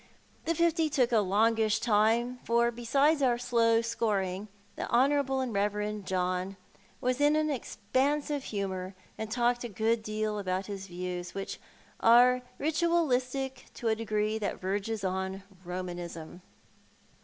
The 0.45 0.55
fifty 0.55 0.89
took 0.89 1.11
a 1.11 1.19
longish 1.19 1.79
time, 1.79 2.39
for 2.43 2.71
besides 2.71 3.21
our 3.21 3.37
slow 3.37 3.83
scoring, 3.83 4.47
the 4.75 4.89
honourable 4.89 5.41
and 5.41 5.53
reverend 5.53 6.07
John 6.07 6.57
was 6.99 7.21
in 7.21 7.35
an 7.35 7.51
expansive 7.51 8.45
humour, 8.45 8.95
and 9.15 9.29
talked 9.29 9.63
a 9.63 9.69
good 9.69 10.01
deal 10.01 10.39
of 10.39 10.65
his 10.65 10.87
views, 10.87 11.35
which 11.35 11.59
are 11.99 12.41
ritualistic 12.57 13.65
to 13.75 13.89
a 13.89 13.95
degree 13.95 14.39
that 14.39 14.59
verges 14.59 15.03
upon 15.03 15.43
Eomanism. 15.63 16.41